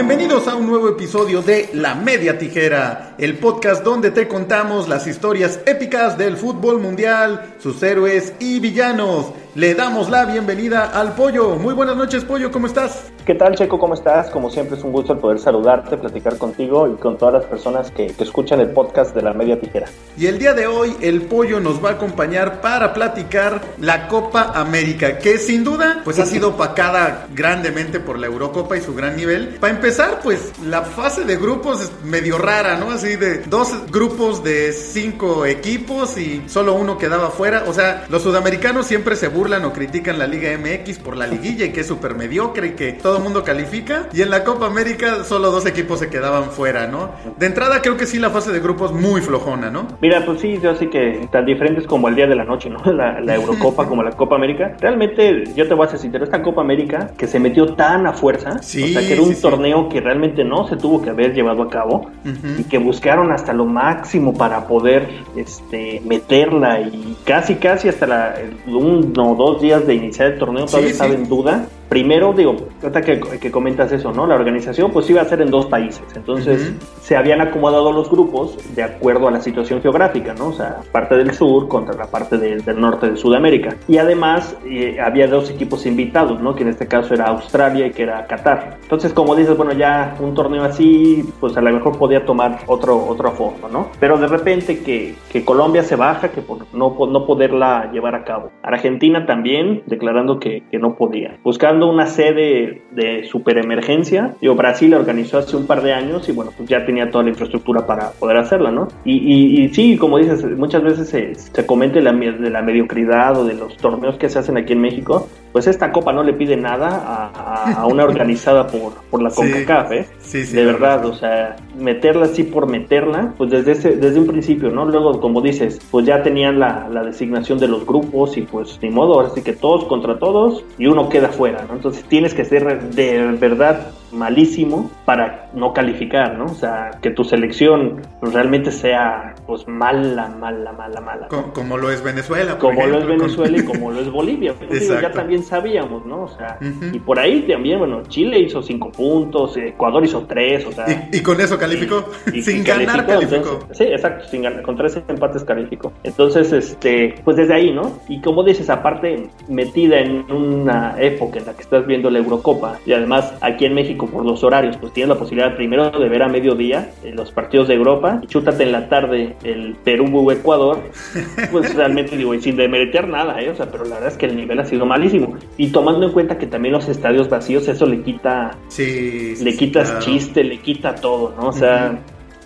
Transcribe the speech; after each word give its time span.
Bienvenidos 0.00 0.48
a 0.48 0.54
un 0.54 0.66
nuevo 0.66 0.88
episodio 0.88 1.42
de 1.42 1.68
La 1.74 1.94
Media 1.94 2.38
Tijera, 2.38 3.16
el 3.18 3.36
podcast 3.36 3.84
donde 3.84 4.10
te 4.10 4.26
contamos 4.26 4.88
las 4.88 5.06
historias 5.06 5.60
épicas 5.66 6.16
del 6.16 6.38
fútbol 6.38 6.80
mundial, 6.80 7.56
sus 7.58 7.82
héroes 7.82 8.32
y 8.40 8.60
villanos. 8.60 9.26
Le 9.56 9.74
damos 9.74 10.08
la 10.08 10.26
bienvenida 10.26 10.92
al 10.94 11.14
Pollo. 11.16 11.56
Muy 11.56 11.74
buenas 11.74 11.96
noches, 11.96 12.24
Pollo, 12.24 12.52
¿cómo 12.52 12.68
estás? 12.68 13.10
¿Qué 13.26 13.34
tal, 13.34 13.54
Checo? 13.56 13.78
¿Cómo 13.78 13.94
estás? 13.94 14.30
Como 14.30 14.48
siempre 14.48 14.76
es 14.76 14.84
un 14.84 14.92
gusto 14.92 15.12
el 15.12 15.18
poder 15.18 15.38
saludarte, 15.38 15.96
platicar 15.96 16.38
contigo 16.38 16.88
y 16.88 16.96
con 16.96 17.18
todas 17.18 17.34
las 17.34 17.44
personas 17.44 17.90
que, 17.90 18.08
que 18.08 18.24
escuchan 18.24 18.60
el 18.60 18.70
podcast 18.70 19.14
de 19.14 19.22
La 19.22 19.32
Media 19.32 19.60
Tijera. 19.60 19.88
Y 20.16 20.26
el 20.26 20.38
día 20.38 20.54
de 20.54 20.66
hoy 20.66 20.96
el 21.00 21.22
Pollo 21.22 21.60
nos 21.60 21.84
va 21.84 21.90
a 21.90 21.92
acompañar 21.92 22.60
para 22.60 22.92
platicar 22.92 23.60
la 23.80 24.08
Copa 24.08 24.52
América, 24.54 25.18
que 25.18 25.38
sin 25.38 25.64
duda 25.64 26.00
pues 26.04 26.18
ha 26.18 26.26
sido 26.26 26.50
opacada 26.50 27.26
grandemente 27.34 28.00
por 28.00 28.18
la 28.18 28.26
Eurocopa 28.26 28.76
y 28.76 28.80
su 28.80 28.94
gran 28.94 29.16
nivel. 29.16 29.56
Para 29.60 29.74
empezar, 29.74 30.20
pues 30.22 30.52
la 30.64 30.82
fase 30.82 31.24
de 31.24 31.36
grupos 31.36 31.82
es 31.82 31.92
medio 32.04 32.38
rara, 32.38 32.76
¿no? 32.76 32.90
Así 32.90 33.16
de 33.16 33.38
dos 33.46 33.90
grupos 33.90 34.42
de 34.42 34.72
cinco 34.72 35.44
equipos 35.44 36.16
y 36.18 36.48
solo 36.48 36.74
uno 36.74 36.98
quedaba 36.98 37.30
fuera. 37.30 37.64
O 37.68 37.72
sea, 37.72 38.06
los 38.08 38.22
sudamericanos 38.22 38.86
siempre 38.86 39.14
se 39.16 39.28
burlan 39.40 39.64
o 39.64 39.72
critican 39.72 40.18
la 40.18 40.26
Liga 40.26 40.50
MX 40.58 40.98
por 40.98 41.16
la 41.16 41.26
liguilla 41.26 41.64
y 41.64 41.70
que 41.72 41.80
es 41.80 41.86
súper 41.86 42.14
mediocre 42.14 42.66
y 42.68 42.70
que 42.72 42.92
todo 42.92 43.16
el 43.16 43.22
mundo 43.22 43.42
califica. 43.42 44.06
Y 44.12 44.20
en 44.20 44.28
la 44.28 44.44
Copa 44.44 44.66
América 44.66 45.24
solo 45.24 45.50
dos 45.50 45.64
equipos 45.64 45.98
se 45.98 46.10
quedaban 46.10 46.50
fuera, 46.50 46.86
¿no? 46.86 47.10
De 47.38 47.46
entrada 47.46 47.80
creo 47.80 47.96
que 47.96 48.04
sí 48.04 48.18
la 48.18 48.28
fase 48.28 48.52
de 48.52 48.60
grupos 48.60 48.92
muy 48.92 49.22
flojona, 49.22 49.70
¿no? 49.70 49.86
Mira, 50.02 50.26
pues 50.26 50.42
sí, 50.42 50.58
yo 50.62 50.74
sí 50.76 50.88
que 50.88 51.26
tan 51.32 51.46
diferentes 51.46 51.86
como 51.86 52.08
el 52.08 52.16
día 52.16 52.26
de 52.26 52.34
la 52.36 52.44
noche, 52.44 52.68
¿no? 52.68 52.80
La, 52.92 53.18
la 53.20 53.34
Eurocopa 53.34 53.86
como 53.88 54.02
la 54.02 54.10
Copa 54.10 54.36
América. 54.36 54.76
Realmente, 54.78 55.44
yo 55.56 55.66
te 55.66 55.72
voy 55.72 55.86
a 55.86 55.90
ser 55.90 56.00
sincero, 56.00 56.24
esta 56.24 56.42
Copa 56.42 56.60
América 56.60 57.10
que 57.16 57.26
se 57.26 57.38
metió 57.40 57.74
tan 57.74 58.06
a 58.06 58.12
fuerza, 58.12 58.62
Sí, 58.62 58.82
o 58.84 58.88
sea, 58.88 59.00
que 59.00 59.14
era 59.14 59.22
un 59.22 59.28
sí, 59.30 59.36
sí. 59.36 59.42
torneo 59.42 59.88
que 59.88 60.02
realmente 60.02 60.44
no 60.44 60.68
se 60.68 60.76
tuvo 60.76 61.00
que 61.00 61.08
haber 61.10 61.32
llevado 61.32 61.62
a 61.62 61.70
cabo 61.70 62.10
y 62.58 62.64
que 62.64 62.76
buscaron 62.76 63.32
hasta 63.32 63.54
lo 63.54 63.64
máximo 63.64 64.34
para 64.36 64.66
poder 64.66 65.08
este, 65.36 66.02
meterla 66.04 66.80
y 66.80 67.16
casi, 67.24 67.54
casi 67.54 67.88
hasta 67.88 68.06
la, 68.06 68.34
el- 68.38 68.74
uno 68.74 69.29
dos 69.34 69.60
días 69.60 69.86
de 69.86 69.94
iniciar 69.94 70.32
el 70.32 70.38
torneo 70.38 70.66
todavía 70.66 70.88
Sí, 70.88 70.92
estaba 70.92 71.10
sí. 71.10 71.16
en 71.16 71.28
duda. 71.28 71.66
Primero, 71.90 72.32
digo, 72.32 72.54
ahorita 72.82 73.02
que, 73.02 73.18
que 73.20 73.50
comentas 73.50 73.90
eso, 73.90 74.12
¿no? 74.12 74.24
La 74.24 74.36
organización 74.36 74.92
pues 74.92 75.10
iba 75.10 75.20
a 75.22 75.24
ser 75.24 75.42
en 75.42 75.50
dos 75.50 75.66
países, 75.66 76.04
entonces 76.14 76.68
Ujú. 76.70 76.76
se 77.02 77.16
habían 77.16 77.40
acomodado 77.40 77.90
los 77.92 78.08
grupos 78.08 78.56
de 78.76 78.84
acuerdo 78.84 79.26
a 79.26 79.32
la 79.32 79.40
situación 79.40 79.82
geográfica, 79.82 80.32
¿no? 80.34 80.46
O 80.48 80.52
sea, 80.52 80.78
parte 80.92 81.16
del 81.16 81.34
sur 81.34 81.66
contra 81.66 81.96
la 81.96 82.06
parte 82.06 82.38
del- 82.38 82.64
del 82.64 82.80
norte 82.80 83.10
de 83.10 83.16
Sudamérica. 83.16 83.74
Y 83.88 83.98
además 83.98 84.56
eh, 84.64 84.98
había 85.04 85.26
dos 85.26 85.50
equipos 85.50 85.84
invitados, 85.84 86.40
¿no? 86.40 86.54
Que 86.54 86.62
en 86.62 86.68
este 86.68 86.86
caso 86.86 87.12
era 87.12 87.24
Australia 87.24 87.86
y 87.88 87.90
que 87.90 88.04
era 88.04 88.24
Qatar. 88.28 88.76
Entonces, 88.82 89.12
como 89.12 89.34
dices, 89.34 89.56
bueno, 89.56 89.72
ya 89.72 90.14
un 90.20 90.32
torneo 90.34 90.62
así, 90.62 91.24
pues 91.40 91.56
a 91.56 91.60
lo 91.60 91.72
mejor 91.72 91.98
podía 91.98 92.24
tomar 92.24 92.60
otro, 92.68 93.04
otra 93.04 93.32
forma, 93.32 93.68
¿no? 93.68 93.88
Pero 93.98 94.16
de 94.16 94.28
repente 94.28 94.78
que, 94.84 95.16
que 95.32 95.44
Colombia 95.44 95.82
se 95.82 95.96
baja, 95.96 96.28
que 96.28 96.40
por 96.40 96.58
no, 96.72 96.96
no 97.10 97.26
poderla 97.26 97.90
llevar 97.92 98.14
a 98.14 98.22
cabo. 98.22 98.52
Argentina 98.62 99.26
también 99.26 99.82
declarando 99.86 100.38
que, 100.38 100.62
que 100.70 100.78
no 100.78 100.94
podía. 100.94 101.36
Buscando 101.42 101.79
una 101.88 102.06
sede 102.06 102.82
de 102.90 103.24
superemergencia. 103.24 104.34
Digo, 104.40 104.54
Brasil 104.54 104.90
la 104.90 104.98
organizó 104.98 105.38
hace 105.38 105.56
un 105.56 105.66
par 105.66 105.82
de 105.82 105.92
años 105.92 106.28
y 106.28 106.32
bueno, 106.32 106.52
pues 106.56 106.68
ya 106.68 106.84
tenía 106.84 107.10
toda 107.10 107.24
la 107.24 107.30
infraestructura 107.30 107.86
para 107.86 108.10
poder 108.12 108.36
hacerla, 108.38 108.70
¿no? 108.70 108.88
Y, 109.04 109.16
y, 109.16 109.64
y 109.64 109.68
sí, 109.74 109.96
como 109.96 110.18
dices, 110.18 110.44
muchas 110.56 110.82
veces 110.82 111.08
se, 111.08 111.34
se 111.34 111.66
comenta 111.66 112.00
la, 112.00 112.12
me- 112.12 112.32
de 112.32 112.50
la 112.50 112.62
mediocridad 112.62 113.36
o 113.36 113.44
de 113.44 113.54
los 113.54 113.76
torneos 113.76 114.16
que 114.18 114.28
se 114.28 114.38
hacen 114.38 114.56
aquí 114.56 114.72
en 114.72 114.80
México. 114.80 115.28
Pues 115.52 115.66
esta 115.66 115.90
copa 115.92 116.12
no 116.12 116.22
le 116.22 116.32
pide 116.32 116.56
nada 116.56 116.88
a, 116.88 117.72
a- 117.82 117.86
una 117.86 118.04
organizada 118.04 118.66
por, 118.68 118.92
por 119.10 119.20
la. 119.22 119.30
CONCACAF, 119.34 119.92
¿eh? 119.92 120.08
Sí, 120.20 120.44
sí. 120.44 120.54
de 120.54 120.64
verdad, 120.64 121.04
o 121.06 121.12
sea, 121.14 121.56
meterla 121.78 122.26
así 122.26 122.44
por 122.44 122.68
meterla, 122.68 123.32
pues 123.36 123.50
desde 123.50 123.72
ese, 123.72 123.90
desde 123.96 124.20
un 124.20 124.26
principio, 124.26 124.70
¿no? 124.70 124.84
Luego, 124.84 125.20
como 125.20 125.40
dices, 125.40 125.80
pues 125.90 126.06
ya 126.06 126.22
tenían 126.22 126.58
la, 126.60 126.88
la 126.90 127.02
designación 127.02 127.58
de 127.58 127.68
los 127.68 127.84
grupos 127.84 128.36
y 128.36 128.42
pues 128.42 128.78
ni 128.82 128.90
modo, 128.90 129.14
ahora 129.14 129.30
sí 129.34 129.42
que 129.42 129.52
todos 129.52 129.84
contra 129.86 130.18
todos 130.18 130.64
y 130.78 130.86
uno 130.86 131.08
queda 131.08 131.28
fuera, 131.28 131.64
¿no? 131.68 131.74
Entonces 131.74 132.04
tienes 132.04 132.32
que 132.34 132.44
ser 132.44 132.90
de 132.90 133.36
verdad 133.40 133.88
malísimo 134.12 134.90
para 135.04 135.48
no 135.54 135.72
calificar, 135.72 136.36
¿no? 136.38 136.46
O 136.46 136.54
sea, 136.54 136.90
que 137.02 137.10
tu 137.10 137.24
selección 137.24 138.00
realmente 138.22 138.70
sea 138.70 139.34
pues 139.46 139.66
mala, 139.66 140.28
mala, 140.28 140.72
mala, 140.72 141.00
mala. 141.00 141.28
Co- 141.28 141.52
Como 141.52 141.76
lo 141.76 141.90
es 141.90 142.02
Venezuela. 142.02 142.58
por 142.58 142.74
Como 142.74 142.86
lo 142.86 142.98
es 142.98 143.06
Venezuela 143.06 143.58
y 143.58 143.64
como 143.64 143.90
lo 143.90 144.00
es 144.00 144.10
Bolivia. 144.10 144.54
Pues, 144.70 144.80
digo, 144.88 145.00
ya 145.00 145.10
también 145.10 145.42
sabíamos, 145.42 146.06
¿no? 146.06 146.22
O 146.24 146.28
sea, 146.28 146.58
y 146.92 146.98
por 147.00 147.18
ahí 147.18 147.42
también, 147.42 147.78
bueno, 147.78 148.02
Chile 148.08 148.38
hizo 148.38 148.62
cinco 148.62 148.92
puntos, 148.92 149.56
Ecuador 149.56 150.04
hizo 150.04 150.24
tres, 150.28 150.64
o 150.66 150.72
sea. 150.72 151.08
Y, 151.12 151.16
y 151.18 151.22
con 151.22 151.40
eso 151.40 151.58
calificó. 151.58 152.04
y- 152.32 152.42
Sin 152.42 152.62
ganar 152.62 153.04
calificó. 153.06 153.36
entonces- 153.54 153.76
sí, 153.78 153.84
exacto, 153.84 154.26
sin 154.28 154.42
ganar, 154.42 154.62
con 154.62 154.76
tres 154.76 154.96
empates 155.08 155.42
calificó. 155.44 155.92
Entonces, 156.04 156.52
este, 156.52 157.16
pues 157.24 157.36
desde 157.36 157.54
ahí, 157.54 157.72
¿no? 157.72 157.98
Y 158.08 158.20
como 158.20 158.44
dices, 158.44 158.70
aparte, 158.70 159.28
metida 159.48 159.98
en 159.98 160.30
una 160.30 160.94
época 160.98 161.38
en 161.40 161.46
la 161.46 161.54
que 161.54 161.62
estás 161.62 161.86
viendo 161.86 162.10
la 162.10 162.18
Eurocopa, 162.18 162.78
y 162.86 162.92
además 162.92 163.32
aquí 163.40 163.64
en 163.64 163.74
México 163.74 163.99
por 164.06 164.24
los 164.24 164.42
horarios, 164.44 164.76
pues 164.76 164.92
tienes 164.92 165.08
la 165.08 165.18
posibilidad 165.18 165.54
primero 165.56 165.90
de 165.90 166.08
ver 166.08 166.22
a 166.22 166.28
mediodía 166.28 166.90
eh, 167.04 167.12
los 167.14 167.30
partidos 167.32 167.68
de 167.68 167.74
Europa, 167.74 168.20
y 168.22 168.26
chútate 168.26 168.62
en 168.64 168.72
la 168.72 168.88
tarde 168.88 169.36
el 169.44 169.76
Perú-Ecuador, 169.84 170.78
pues 171.52 171.74
realmente 171.74 172.16
digo, 172.16 172.34
y 172.34 172.40
sin 172.40 172.56
demeretear 172.56 173.08
nada, 173.08 173.40
¿eh? 173.40 173.50
O 173.50 173.54
sea, 173.54 173.66
pero 173.70 173.84
la 173.84 173.94
verdad 173.96 174.08
es 174.12 174.16
que 174.18 174.26
el 174.26 174.36
nivel 174.36 174.58
ha 174.60 174.64
sido 174.64 174.86
malísimo. 174.86 175.34
Y 175.56 175.68
tomando 175.68 176.06
en 176.06 176.12
cuenta 176.12 176.38
que 176.38 176.46
también 176.46 176.72
los 176.72 176.88
estadios 176.88 177.28
vacíos, 177.28 177.68
eso 177.68 177.86
le 177.86 178.02
quita 178.02 178.52
Sí. 178.68 179.36
sí, 179.36 179.44
le 179.44 179.56
quitas 179.56 179.90
claro. 179.90 180.04
chiste, 180.04 180.44
le 180.44 180.58
quita 180.58 180.94
todo, 180.94 181.34
¿no? 181.36 181.48
O 181.48 181.52
sea, 181.52 181.98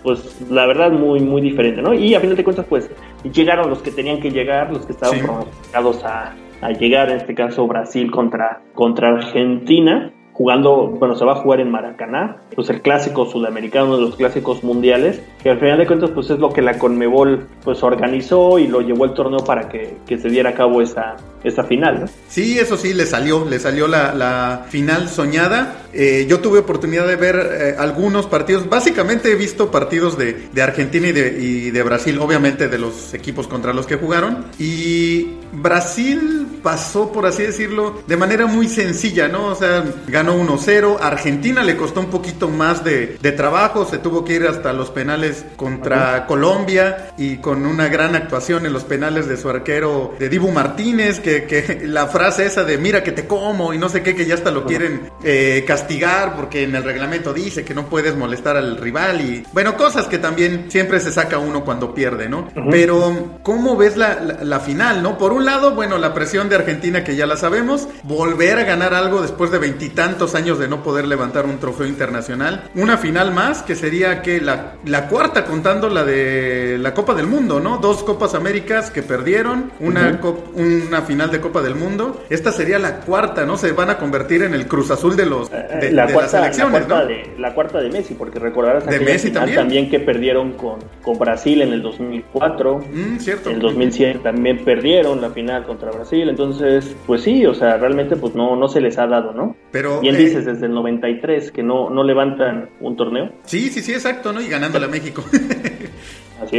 pues 0.03 0.39
la 0.51 0.65
verdad 0.67 0.91
muy, 0.91 1.19
muy 1.19 1.41
diferente, 1.41 1.81
¿no? 1.81 1.93
Y 1.93 2.13
a 2.13 2.19
final 2.19 2.35
de 2.35 2.43
cuentas, 2.43 2.65
pues 2.69 2.89
llegaron 3.33 3.69
los 3.69 3.81
que 3.81 3.91
tenían 3.91 4.19
que 4.19 4.29
llegar, 4.31 4.71
los 4.71 4.85
que 4.85 4.91
estaban 4.91 5.17
Sí. 5.19 5.23
pronosticados 5.25 6.03
a, 6.03 6.35
a 6.61 6.71
llegar, 6.71 7.09
en 7.09 7.17
este 7.17 7.33
caso 7.33 7.65
Brasil 7.67 8.11
contra, 8.11 8.61
contra 8.75 9.09
Argentina, 9.15 10.11
jugando, 10.35 10.87
bueno, 10.87 11.15
se 11.15 11.23
va 11.23 11.31
a 11.31 11.35
jugar 11.35 11.61
en 11.61 11.71
Maracaná, 11.71 12.37
pues 12.55 12.69
el 12.69 12.81
clásico 12.81 13.25
sudamericano, 13.25 13.85
uno 13.85 13.95
de 13.95 14.01
los 14.01 14.15
clásicos 14.17 14.65
mundiales, 14.65 15.21
que 15.45 15.51
al 15.51 15.59
final 15.59 15.77
de 15.77 15.85
cuentas, 15.85 16.09
pues 16.09 16.27
es 16.31 16.39
lo 16.39 16.51
que 16.51 16.63
la 16.63 16.79
Conmebol 16.79 17.45
pues 17.63 17.83
organizó 17.83 18.57
y 18.57 18.65
lo 18.65 18.81
llevó 18.81 19.05
el 19.05 19.13
torneo 19.13 19.45
para 19.45 19.69
que, 19.69 19.97
que 20.07 20.17
se 20.17 20.27
diera 20.27 20.49
a 20.49 20.53
cabo 20.55 20.81
esa, 20.81 21.17
esa 21.43 21.63
final, 21.63 21.99
¿no? 22.01 22.09
Sí, 22.27 22.57
eso 22.57 22.77
sí, 22.77 22.95
le 22.95 23.05
salió, 23.05 23.45
le 23.47 23.59
salió 23.59 23.87
la, 23.87 24.15
la 24.15 24.65
final 24.69 25.07
soñada. 25.07 25.83
Eh, 25.93 26.25
yo 26.27 26.39
tuve 26.39 26.57
oportunidad 26.57 27.07
de 27.07 27.15
ver 27.15 27.35
eh, 27.35 27.75
algunos 27.77 28.25
partidos, 28.25 28.67
básicamente 28.67 29.31
he 29.31 29.35
visto 29.35 29.69
partidos 29.69 30.17
de, 30.17 30.47
de 30.51 30.61
Argentina 30.63 31.09
y 31.09 31.11
de, 31.11 31.39
y 31.39 31.69
de 31.69 31.83
Brasil, 31.83 32.17
obviamente 32.17 32.67
de 32.67 32.79
los 32.79 33.13
equipos 33.13 33.47
contra 33.47 33.71
los 33.71 33.85
que 33.85 33.97
jugaron. 33.97 34.47
Y 34.57 35.35
Brasil 35.53 36.47
pasó, 36.63 37.11
por 37.11 37.27
así 37.27 37.43
decirlo, 37.43 38.01
de 38.07 38.17
manera 38.17 38.47
muy 38.47 38.67
sencilla, 38.67 39.27
¿no? 39.27 39.49
O 39.49 39.55
sea, 39.55 39.83
ganó 40.07 40.35
1-0, 40.35 40.97
Argentina 40.99 41.63
le 41.63 41.77
costó 41.77 41.99
un 41.99 42.09
poquito 42.09 42.49
más 42.49 42.83
de, 42.83 43.17
de 43.21 43.31
trabajo, 43.31 43.85
se 43.85 43.99
tuvo 43.99 44.25
que 44.25 44.33
ir 44.33 44.47
hasta 44.47 44.73
los 44.73 44.89
penales 44.89 45.34
contra 45.55 46.25
Colombia 46.27 47.11
y 47.17 47.37
con 47.37 47.65
una 47.65 47.87
gran 47.87 48.15
actuación 48.15 48.65
en 48.65 48.73
los 48.73 48.83
penales 48.83 49.27
de 49.27 49.37
su 49.37 49.49
arquero, 49.49 50.13
de 50.19 50.29
Dibu 50.29 50.51
Martínez, 50.51 51.19
que, 51.19 51.43
que 51.45 51.81
la 51.85 52.07
frase 52.07 52.45
esa 52.45 52.63
de 52.63 52.77
mira 52.77 53.03
que 53.03 53.11
te 53.11 53.25
como 53.27 53.73
y 53.73 53.77
no 53.77 53.89
sé 53.89 54.01
qué, 54.03 54.15
que 54.15 54.25
ya 54.25 54.35
hasta 54.35 54.51
lo 54.51 54.65
quieren 54.65 55.09
eh, 55.23 55.63
castigar 55.67 56.35
porque 56.35 56.63
en 56.63 56.75
el 56.75 56.83
reglamento 56.83 57.33
dice 57.33 57.63
que 57.63 57.73
no 57.73 57.85
puedes 57.87 58.15
molestar 58.15 58.57
al 58.57 58.77
rival 58.77 59.21
y 59.21 59.43
bueno, 59.53 59.75
cosas 59.77 60.07
que 60.07 60.17
también 60.17 60.65
siempre 60.69 60.99
se 60.99 61.11
saca 61.11 61.37
uno 61.39 61.63
cuando 61.63 61.93
pierde, 61.93 62.29
¿no? 62.29 62.47
Pero, 62.71 63.39
¿cómo 63.43 63.75
ves 63.77 63.97
la, 63.97 64.15
la- 64.21 64.43
la 64.43 64.59
final, 64.59 65.01
no? 65.01 65.17
Por 65.17 65.33
un 65.33 65.45
lado, 65.45 65.71
bueno, 65.75 65.97
la 65.97 66.13
presión 66.13 66.49
de 66.49 66.55
Argentina 66.55 67.03
que 67.03 67.15
ya 67.15 67.25
la 67.25 67.37
sabemos, 67.37 67.87
volver 68.03 68.59
a 68.59 68.63
ganar 68.63 68.93
algo 68.93 69.21
después 69.21 69.51
de 69.51 69.57
veintitantos 69.59 70.35
años 70.35 70.59
de 70.59 70.67
no 70.67 70.83
poder 70.83 71.07
levantar 71.07 71.45
un 71.45 71.57
trofeo 71.59 71.85
internacional, 71.87 72.69
una 72.75 72.97
final 72.97 73.33
más 73.33 73.61
que 73.61 73.75
sería 73.75 74.21
que 74.21 74.39
la, 74.41 74.73
la 74.85 75.07
cuarta 75.07 75.24
contando 75.33 75.89
la 75.89 76.03
de 76.03 76.77
la 76.79 76.93
Copa 76.93 77.13
del 77.13 77.27
Mundo, 77.27 77.59
¿no? 77.59 77.77
Dos 77.77 78.03
Copas 78.03 78.35
Américas 78.35 78.91
que 78.91 79.01
perdieron, 79.01 79.71
una, 79.79 80.19
cop- 80.21 80.53
una 80.55 81.01
final 81.01 81.31
de 81.31 81.39
Copa 81.41 81.61
del 81.61 81.75
Mundo, 81.75 82.23
esta 82.29 82.51
sería 82.51 82.79
la 82.79 82.97
cuarta, 83.01 83.45
¿no? 83.45 83.57
Se 83.57 83.71
van 83.71 83.89
a 83.89 83.97
convertir 83.97 84.43
en 84.43 84.53
el 84.53 84.67
Cruz 84.67 84.91
Azul 84.91 85.15
de 85.15 85.25
los 85.25 85.49
de, 85.51 85.57
Eh, 85.57 85.91
la, 85.91 86.05
de 86.07 86.13
cuarta, 86.13 86.39
las 86.41 86.55
selecciones, 86.55 86.81
la, 86.81 86.87
cuarta 86.87 87.01
¿no? 87.03 87.07
de, 87.07 87.33
la 87.39 87.53
cuarta 87.53 87.81
de 87.81 87.89
Messi, 87.89 88.13
porque 88.13 88.39
recordarás 88.39 88.85
De 88.85 88.99
Messi 88.99 89.29
final 89.29 89.53
también. 89.55 89.89
que 89.89 89.99
perdieron 89.99 90.53
con, 90.53 90.79
con 91.01 91.17
Brasil 91.17 91.61
en 91.61 91.73
el 91.73 91.81
2004. 91.81 92.79
Mm, 92.93 93.17
cierto. 93.19 93.49
En 93.49 93.55
el 93.55 93.61
2007 93.61 94.19
también 94.23 94.63
perdieron 94.63 95.21
la 95.21 95.29
final 95.31 95.65
contra 95.65 95.91
Brasil, 95.91 96.29
entonces, 96.29 96.95
pues 97.05 97.21
sí, 97.21 97.45
o 97.45 97.53
sea, 97.53 97.77
realmente 97.77 98.15
pues 98.15 98.35
no, 98.35 98.55
no 98.55 98.67
se 98.67 98.81
les 98.81 98.97
ha 98.97 99.07
dado, 99.07 99.31
¿no? 99.33 99.55
Pero 99.71 99.99
Bien 99.99 100.15
eh, 100.15 100.19
dices, 100.19 100.45
desde 100.45 100.65
el 100.67 100.73
93 100.73 101.51
que 101.51 101.63
no, 101.63 101.89
no 101.89 102.03
levantan 102.03 102.69
un 102.79 102.95
torneo. 102.95 103.29
Sí, 103.45 103.69
sí, 103.69 103.81
sí, 103.81 103.93
exacto, 103.93 104.31
¿no? 104.31 104.41
Y 104.41 104.47
ganándole 104.47 104.85
a 104.85 104.89
México. 104.89 105.14
Así 105.17 105.71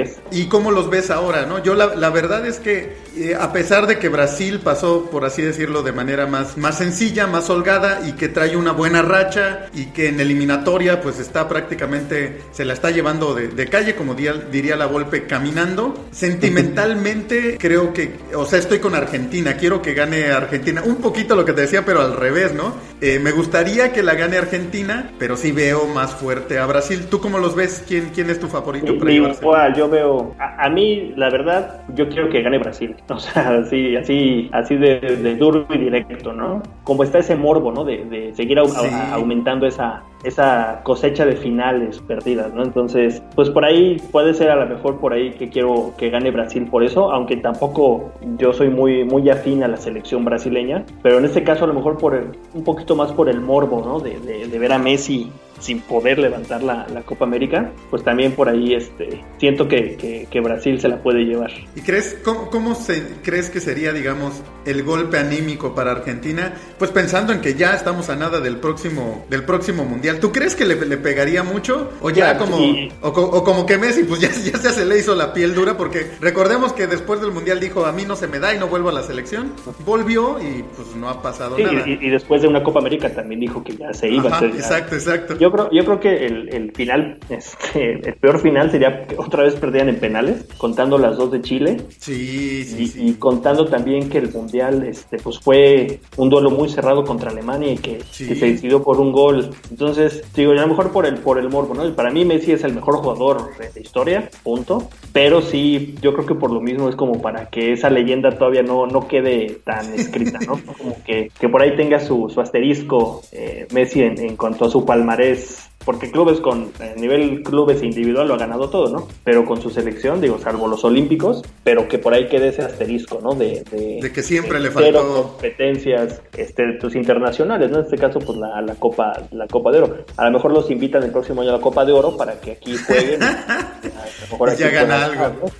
Así 0.00 0.10
es. 0.10 0.18
¿Y 0.30 0.46
cómo 0.46 0.70
los 0.70 0.90
ves 0.90 1.10
ahora? 1.10 1.46
¿no? 1.46 1.62
Yo 1.62 1.74
la, 1.74 1.94
la 1.94 2.10
verdad 2.10 2.46
es 2.46 2.58
que 2.58 2.96
eh, 3.16 3.34
a 3.34 3.50
pesar 3.50 3.86
de 3.86 3.98
que 3.98 4.10
Brasil 4.10 4.60
pasó, 4.62 5.08
por 5.10 5.24
así 5.24 5.40
decirlo, 5.40 5.82
de 5.82 5.92
manera 5.92 6.26
más, 6.26 6.58
más 6.58 6.76
sencilla, 6.76 7.26
más 7.26 7.48
holgada 7.48 8.02
y 8.06 8.12
que 8.12 8.28
trae 8.28 8.56
una 8.56 8.72
buena 8.72 9.00
racha 9.00 9.68
y 9.72 9.86
que 9.86 10.08
en 10.08 10.20
eliminatoria 10.20 11.00
pues 11.00 11.18
está 11.18 11.48
prácticamente, 11.48 12.42
se 12.52 12.66
la 12.66 12.74
está 12.74 12.90
llevando 12.90 13.34
de, 13.34 13.68
calle, 13.68 13.94
como 13.94 14.14
diría, 14.14 14.34
diría 14.34 14.76
la 14.76 14.86
Volpe, 14.86 15.26
caminando. 15.26 16.06
Sentimentalmente 16.10 17.56
creo 17.58 17.94
que, 17.94 18.16
o 18.34 18.44
sea, 18.44 18.58
estoy 18.58 18.80
con 18.80 18.94
Argentina, 18.94 19.56
quiero 19.56 19.80
que 19.80 19.94
gane 19.94 20.26
Argentina. 20.26 20.82
Un 20.84 20.96
poquito 20.96 21.34
lo 21.36 21.46
que 21.46 21.54
te 21.54 21.62
decía, 21.62 21.86
pero 21.86 22.02
al 22.02 22.16
revés, 22.16 22.52
¿no? 22.52 22.74
Eh, 23.00 23.18
me 23.18 23.30
gustaría 23.30 23.92
que 23.92 24.02
la 24.02 24.14
gane 24.14 24.36
Argentina, 24.36 25.12
pero 25.18 25.38
sí 25.38 25.52
veo 25.52 25.86
más 25.86 26.12
fuerte 26.14 26.58
a 26.58 26.66
Brasil. 26.66 27.06
¿Tú 27.10 27.20
cómo 27.20 27.38
los 27.38 27.54
ves? 27.54 27.82
¿Quién, 27.88 28.10
quién 28.14 28.28
es 28.28 28.38
tu 28.38 28.48
favorito? 28.48 28.92
igual, 28.92 29.74
yo 29.74 29.85
veo, 29.88 30.34
a, 30.38 30.68
mí 30.68 31.12
la 31.16 31.30
verdad, 31.30 31.80
yo 31.94 32.08
quiero 32.08 32.28
que 32.28 32.42
gane 32.42 32.58
Brasil. 32.58 32.94
O 33.08 33.18
sea, 33.18 33.48
así, 33.58 33.96
así, 33.96 34.50
así 34.52 34.76
de, 34.76 35.36
duro 35.38 35.66
y 35.70 35.78
directo, 35.78 36.32
¿no? 36.32 36.62
Como 36.84 37.02
está 37.02 37.18
ese 37.18 37.34
morbo, 37.34 37.72
¿no? 37.72 37.84
De, 37.84 38.04
de 38.04 38.34
seguir 38.34 38.58
aumentando 38.58 39.66
esa, 39.66 40.02
esa 40.24 40.80
cosecha 40.82 41.24
de 41.24 41.36
finales 41.36 42.00
perdidas, 42.00 42.52
¿no? 42.52 42.62
Entonces, 42.62 43.22
pues 43.34 43.50
por 43.50 43.64
ahí 43.64 43.96
puede 44.10 44.34
ser 44.34 44.50
a 44.50 44.56
lo 44.56 44.66
mejor 44.66 44.98
por 44.98 45.12
ahí 45.12 45.32
que 45.32 45.48
quiero 45.48 45.94
que 45.96 46.10
gane 46.10 46.30
Brasil 46.30 46.66
por 46.70 46.84
eso, 46.84 47.12
aunque 47.12 47.36
tampoco 47.36 48.12
yo 48.38 48.52
soy 48.52 48.70
muy, 48.70 49.04
muy 49.04 49.28
afín 49.30 49.62
a 49.62 49.68
la 49.68 49.76
selección 49.76 50.24
brasileña, 50.24 50.84
pero 51.02 51.18
en 51.18 51.24
este 51.24 51.44
caso 51.44 51.64
a 51.64 51.68
lo 51.68 51.74
mejor 51.74 51.98
por 51.98 52.16
un 52.54 52.64
poquito 52.64 52.96
más 52.96 53.12
por 53.12 53.28
el 53.28 53.40
morbo, 53.40 53.82
¿no? 53.84 54.00
De, 54.00 54.18
de 54.18 54.58
ver 54.58 54.72
a 54.72 54.78
Messi 54.78 55.30
sin 55.60 55.80
poder 55.80 56.18
levantar 56.18 56.62
la, 56.62 56.86
Copa 57.04 57.24
América, 57.24 57.70
pues 57.90 58.02
también 58.02 58.32
por 58.32 58.48
ahí 58.48 58.74
este, 58.74 59.24
siento 59.38 59.68
que, 59.68 60.26
que, 60.30 60.40
Brasil 60.40 60.80
se 60.80 60.88
la 60.88 61.02
puede 61.02 61.24
llevar. 61.24 61.50
¿Y 61.74 61.80
crees, 61.80 62.18
cómo, 62.24 62.74
se, 62.74 63.02
crees 63.22 63.48
que 63.48 63.60
sería, 63.60 63.92
digamos, 63.92 64.42
el 64.64 64.82
golpe 64.82 65.18
anímico 65.18 65.74
para 65.74 65.92
Argentina? 65.92 66.54
Pues 66.78 66.90
pensando 66.90 67.32
en 67.32 67.40
que 67.40 67.54
ya 67.54 67.74
estamos 67.74 68.10
a 68.10 68.16
nada 68.16 68.40
del 68.40 68.58
próximo, 68.58 69.24
del 69.30 69.44
próximo 69.44 69.84
Mundial, 69.84 70.05
¿tú 70.14 70.32
crees 70.32 70.54
que 70.54 70.64
le, 70.64 70.76
pegaría 70.76 71.42
mucho? 71.42 71.90
O 72.00 72.10
ya 72.10 72.38
como, 72.38 72.58
o, 73.02 73.44
como 73.44 73.66
que 73.66 73.78
Messi, 73.78 74.04
pues 74.04 74.20
ya, 74.20 74.30
ya 74.30 74.58
se 74.58 74.84
le 74.84 74.98
hizo 74.98 75.14
la 75.14 75.32
piel 75.32 75.54
dura, 75.54 75.76
porque 75.76 76.06
recordemos 76.20 76.72
que 76.72 76.86
después 76.86 77.20
del 77.20 77.32
Mundial 77.32 77.60
dijo, 77.60 77.84
a 77.84 77.92
mí 77.92 78.04
no 78.04 78.16
se 78.16 78.26
me 78.26 78.38
da 78.38 78.54
y 78.54 78.58
no 78.58 78.68
vuelvo 78.68 78.88
a 78.88 78.92
la 78.92 79.02
selección. 79.02 79.52
Volvió 79.84 80.38
y 80.40 80.62
pues 80.74 80.94
no 80.96 81.08
ha 81.08 81.22
pasado 81.22 81.58
nada. 81.58 81.86
Y, 81.86 82.10
después 82.10 82.42
de 82.42 82.48
una 82.48 82.62
Copa 82.62 82.80
América 82.80 83.12
también 83.12 83.40
dijo 83.40 83.62
que 83.62 83.76
ya 83.76 83.92
se 83.92 84.08
iba. 84.08 84.38
exacto, 84.38 84.94
exacto 84.94 85.36
yo 85.38 85.50
creo, 85.50 85.70
yo 85.70 85.84
creo 85.84 86.00
que 86.00 86.26
el, 86.26 86.54
el 86.54 86.72
final, 86.72 87.18
este, 87.28 88.08
el 88.08 88.14
peor 88.14 88.40
final 88.40 88.70
sería 88.70 89.06
que 89.06 89.16
otra 89.16 89.42
vez 89.42 89.54
perdían 89.54 89.88
en 89.88 89.98
penales, 89.98 90.46
contando 90.58 90.98
las 90.98 91.16
dos 91.16 91.30
de 91.32 91.40
Chile. 91.40 91.76
Sí, 91.98 92.64
sí, 92.64 92.92
y, 92.96 93.12
contando 93.14 93.66
también 93.66 94.08
que 94.08 94.18
el 94.18 94.32
Mundial 94.32 94.86
este, 94.86 95.18
pues 95.18 95.38
fue 95.38 96.00
un 96.16 96.28
duelo 96.28 96.50
muy 96.50 96.68
cerrado 96.68 97.04
contra 97.04 97.30
Alemania 97.30 97.72
y 97.72 97.78
que, 97.78 98.02
se 98.10 98.34
decidió 98.34 98.82
por 98.82 99.00
un 99.00 99.12
gol. 99.12 99.50
Entonces, 99.96 100.22
digo, 100.34 100.52
a 100.52 100.56
lo 100.56 100.68
mejor 100.68 100.92
por 100.92 101.06
el, 101.06 101.14
por 101.16 101.38
el 101.38 101.48
morbo, 101.48 101.74
¿no? 101.74 101.94
Para 101.94 102.10
mí 102.10 102.24
Messi 102.24 102.52
es 102.52 102.64
el 102.64 102.74
mejor 102.74 102.96
jugador 102.96 103.56
de 103.56 103.80
historia, 103.80 104.28
punto. 104.42 104.90
Pero 105.12 105.40
sí, 105.40 105.94
yo 106.02 106.12
creo 106.12 106.26
que 106.26 106.34
por 106.34 106.52
lo 106.52 106.60
mismo 106.60 106.90
es 106.90 106.96
como 106.96 107.22
para 107.22 107.46
que 107.46 107.72
esa 107.72 107.88
leyenda 107.88 108.36
todavía 108.36 108.62
no, 108.62 108.86
no 108.86 109.08
quede 109.08 109.60
tan 109.64 109.94
escrita, 109.94 110.38
¿no? 110.46 110.60
Como 110.76 111.02
que, 111.04 111.30
que 111.38 111.48
por 111.48 111.62
ahí 111.62 111.74
tenga 111.76 112.00
su, 112.00 112.28
su 112.28 112.40
asterisco 112.40 113.22
eh, 113.32 113.66
Messi 113.72 114.02
en, 114.02 114.18
en 114.18 114.36
cuanto 114.36 114.66
a 114.66 114.70
su 114.70 114.84
palmarés 114.84 115.70
porque 115.86 116.10
clubes 116.10 116.40
con 116.40 116.72
a 116.80 116.98
nivel 116.98 117.44
clubes 117.44 117.82
individual 117.82 118.26
lo 118.26 118.34
ha 118.34 118.38
ganado 118.38 118.68
todo, 118.68 118.90
¿no? 118.90 119.08
Pero 119.22 119.44
con 119.44 119.62
su 119.62 119.70
selección, 119.70 120.20
digo, 120.20 120.36
salvo 120.36 120.66
los 120.66 120.84
olímpicos, 120.84 121.42
pero 121.62 121.86
que 121.86 121.98
por 121.98 122.12
ahí 122.12 122.26
quede 122.26 122.48
ese 122.48 122.62
asterisco, 122.62 123.20
¿no? 123.22 123.34
De, 123.34 123.62
de, 123.70 124.12
que 124.12 124.22
siempre 124.22 124.58
le 124.58 124.72
faltó 124.72 125.30
competencias 125.30 126.20
este, 126.36 126.72
tus 126.80 126.96
internacionales, 126.96 127.70
¿no? 127.70 127.78
En 127.78 127.84
este 127.84 127.98
caso, 127.98 128.18
pues 128.18 128.36
la, 128.36 128.60
la, 128.62 128.74
Copa 128.74 129.28
la 129.30 129.46
Copa 129.46 129.70
de 129.70 129.78
Oro. 129.78 129.85
A 130.16 130.24
lo 130.24 130.30
mejor 130.30 130.52
los 130.52 130.70
invitan 130.70 131.02
el 131.02 131.10
próximo 131.10 131.42
año 131.42 131.50
a 131.50 131.54
la 131.54 131.60
Copa 131.60 131.84
de 131.84 131.92
Oro 131.92 132.16
para 132.16 132.40
que 132.40 132.52
aquí 132.52 132.76
jueguen. 132.76 133.22
a 133.22 133.78
lo 133.82 134.32
mejor 134.32 134.56
ya 134.56 134.68
gana 134.70 135.04
algo. 135.04 135.50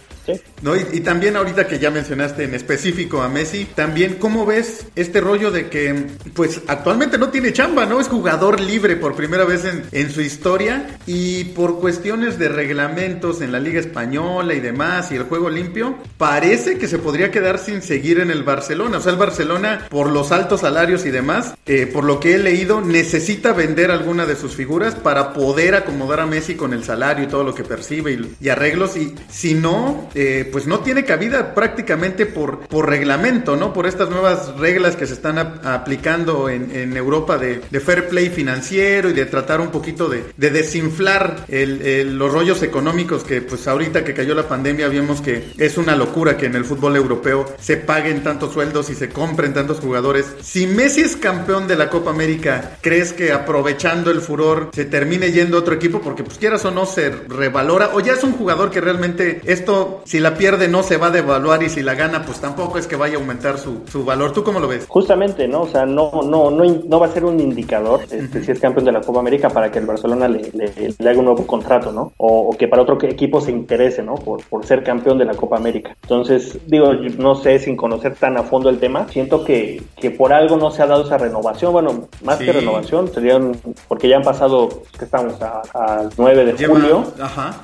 ¿No? 0.63 0.75
Y, 0.77 1.01
también 1.01 1.37
ahorita 1.37 1.67
que 1.67 1.79
ya 1.79 1.91
mencionaste 1.91 2.45
en 2.45 2.55
específico 2.55 3.23
a 3.23 3.29
Messi, 3.29 3.67
también 3.75 4.15
cómo 4.15 4.47
ves 4.47 4.87
este 4.97 5.21
rollo 5.21 5.51
de 5.51 5.69
que 5.69 6.07
pues 6.35 6.61
actualmente 6.67 7.19
no 7.19 7.29
tiene 7.29 7.53
chamba, 7.53 7.87
¿no? 7.87 8.01
Es 8.01 8.09
jugador 8.09 8.61
libre 8.61 8.97
por 8.97 9.15
primera 9.15 9.45
vez 9.45 9.65
en, 9.65 10.11
su 10.11 10.21
historia 10.21 10.99
y 11.07 11.45
por 11.45 11.81
cuestiones 11.81 12.39
de 12.39 12.49
reglamentos 12.49 13.41
en 13.41 13.53
la 13.53 13.61
Liga 13.61 13.81
Española 13.81 14.55
y 14.55 14.61
demás 14.61 15.11
y 15.11 15.17
el 15.17 15.25
juego 15.25 15.51
limpio, 15.51 15.97
parece 16.17 16.79
que 16.79 16.89
se 16.89 16.99
podría 16.99 17.31
quedar 17.31 17.59
sin 17.59 17.83
seguir 17.83 18.21
en 18.21 18.31
el 18.31 18.45
Barcelona. 18.45 18.99
O 18.99 19.01
sea, 19.01 19.13
el 19.13 19.19
Barcelona 19.19 19.87
por 19.91 20.11
los 20.11 20.33
altos 20.33 20.61
salarios 20.61 21.05
y 21.05 21.11
demás, 21.11 21.55
eh, 21.67 21.87
por 21.87 22.05
lo 22.05 22.21
que 22.21 22.35
he 22.35 22.39
leído, 22.39 22.81
necesita 22.81 23.53
vender 23.53 23.91
alguna 23.91 24.27
de 24.27 24.37
sus 24.37 24.55
figuras 24.55 24.95
para 24.95 25.33
poder 25.33 25.75
acomodar 25.75 26.21
a 26.21 26.27
Messi 26.27 26.55
con 26.55 26.73
el 26.73 26.85
salario 26.85 27.25
y 27.25 27.29
todo 27.29 27.45
lo 27.45 27.55
que 27.55 27.65
percibe 27.65 28.19
y 28.41 28.49
arreglos. 28.49 28.97
Y 28.97 29.15
si 29.29 29.55
no, 29.55 30.09
eh, 30.19 30.49
pues 30.51 30.67
no 30.67 30.81
tiene 30.81 31.05
cabida 31.05 31.55
prácticamente 31.55 32.25
por, 32.25 32.61
por 32.61 32.89
reglamento, 32.89 33.55
¿no? 33.55 33.75
Por 33.75 33.87
estas 33.87 34.09
nuevas 34.09 34.57
reglas 34.57 34.97
que 34.97 35.07
se 35.07 35.13
están 35.13 35.37
aplicando 35.37 36.49
en, 36.49 36.97
Europa 36.97 37.37
de, 37.37 37.61
fair 37.81 38.09
play 38.09 38.31
financiero 38.31 39.11
y 39.11 39.13
de 39.13 39.27
tratar 39.27 39.61
un 39.61 39.69
poquito 39.69 40.09
de, 40.09 40.33
desinflar 40.39 41.45
los 41.49 42.33
rollos 42.33 42.63
económicos 42.63 43.25
que 43.25 43.43
pues 43.43 43.69
ahorita 43.69 44.05
que 44.05 44.15
cayó 44.15 44.35
la 44.35 44.49
pandemia 44.49 44.89
vimos 44.89 45.21
que 45.21 45.53
es 45.59 45.77
una 45.77 45.95
locura 45.95 46.39
que 46.39 46.47
en 46.47 46.55
el 46.55 46.65
fútbol 46.65 46.97
europeo 46.97 47.45
se 47.61 47.77
paguen 47.77 48.23
tantos 48.23 48.55
sueldos 48.55 48.89
y 48.89 48.95
se 48.95 49.11
compren 49.11 49.53
tantos 49.53 49.81
jugadores. 49.81 50.25
Si 50.41 50.67
Messi 50.67 51.03
es 51.03 51.17
campeón 51.17 51.69
de 51.69 51.77
la 51.77 51.91
Copa 51.91 52.11
América, 52.11 52.79
¿crees 52.81 53.13
que 53.13 53.33
aprovechando 53.33 54.11
el 54.11 54.23
furor 54.23 54.71
se 54.73 54.87
termine 54.87 55.31
yendo 55.31 55.59
a 55.59 55.61
otro 55.61 55.75
equipo? 55.75 56.01
Porque 56.01 56.25
pues 56.25 56.39
quieras 56.39 56.65
o 56.65 56.71
no 56.71 56.87
se 56.87 57.11
revalora 57.11 57.91
o 57.93 58.01
ya 58.01 58.15
es 58.15 58.25
un 58.25 58.33
jugador 58.33 58.71
que 58.71 58.81
realmente 58.81 59.43
esto 59.45 60.03
si 60.07 60.21
la 60.21 60.35
pierde 60.35 60.69
no 60.69 60.83
se 60.85 60.97
va 60.97 61.09
a 61.09 61.11
devaluar 61.11 61.63
y 61.65 61.69
si 61.69 61.83
la 61.83 61.95
gana 61.95 62.23
pues 62.25 62.41
tampoco 62.41 62.79
es 62.79 62.87
que 62.87 62.95
vaya 62.95 63.17
a 63.17 63.21
aumentar 63.21 63.59
su, 63.59 63.83
su 63.91 64.05
valor. 64.05 64.33
¿Tú 64.33 64.45
cómo 64.45 64.61
lo 64.61 64.69
ves? 64.69 64.87
Justamente, 64.89 65.49
¿no? 65.49 65.63
O 65.63 65.69
sea, 65.69 65.85
no, 65.85 66.23
no, 66.25 66.51
no, 66.51 66.65
no 66.65 67.01
va 67.01 67.07
a 67.07 67.13
ser 67.13 67.25
un 67.25 67.41
indicador 67.41 68.03
este, 68.11 68.45
si 68.45 68.53
es 68.53 68.61
campeón 68.61 68.85
de 68.85 68.93
la 68.93 69.01
Copa 69.01 69.19
América 69.19 69.51
para 69.51 69.71
que 69.71 69.81
el 69.81 69.87
Barcelona 69.87 70.29
le, 70.29 70.51
le, 70.53 71.09
haga 71.09 71.19
un 71.19 71.25
nuevo 71.25 71.45
contrato, 71.47 71.91
¿no? 71.91 72.13
O, 72.19 72.57
que 72.57 72.69
para 72.69 72.83
otro 72.83 72.99
equipo 73.03 73.41
se 73.41 73.51
interese, 73.51 74.03
¿no? 74.03 74.15
Por, 74.15 74.45
por 74.45 74.65
ser 74.65 74.85
campeón 74.85 75.19
de 75.19 75.25
la 75.25 75.35
Copa 75.35 75.57
América. 75.57 75.97
Entonces, 76.03 76.57
digo, 76.67 76.93
no 77.19 77.35
sé, 77.35 77.59
sin 77.59 77.77
conocer 77.77 78.15
tan 78.15 78.37
a 78.37 78.45
fondo 78.45 78.71
el 78.71 78.79
tema, 78.79 79.09
siento 79.09 79.45
que, 79.45 79.83
que 79.97 80.13
por 80.13 80.33
algo 80.33 80.57
no 80.57 80.71
se 80.71 80.83
ha 80.83 80.87
dado 80.87 81.05
esa 81.05 81.19
renovación. 81.19 81.73
Bueno, 81.73 82.09
más 82.23 82.39
que 82.39 82.53
renovación, 82.53 83.13
serían, 83.13 83.57
porque 83.89 84.09
ya 84.09 84.17
han 84.17 84.23
pasado, 84.23 84.69
que 84.97 85.05
estamos 85.05 85.35
a, 85.43 86.09
9 86.17 86.45
de 86.45 86.67
julio, 86.67 87.05